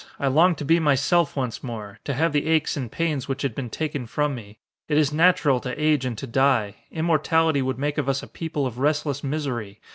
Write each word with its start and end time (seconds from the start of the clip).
I 0.19 0.29
longed 0.29 0.57
to 0.57 0.65
be 0.65 0.79
myself 0.79 1.35
once 1.35 1.61
more, 1.63 1.99
to 2.05 2.15
have 2.15 2.33
the 2.33 2.47
aches 2.47 2.75
and 2.75 2.91
pains 2.91 3.27
which 3.27 3.43
had 3.43 3.53
been 3.53 3.69
taken 3.69 4.07
from 4.07 4.33
me. 4.33 4.57
It 4.87 4.97
is 4.97 5.13
natural 5.13 5.59
to 5.59 5.79
age 5.79 6.05
and 6.05 6.17
to 6.17 6.25
die. 6.25 6.77
Immortality 6.89 7.61
would 7.61 7.77
make 7.77 7.99
of 7.99 8.09
us 8.09 8.23
a 8.23 8.27
people 8.27 8.65
of 8.65 8.79
restless 8.79 9.23
misery. 9.23 9.79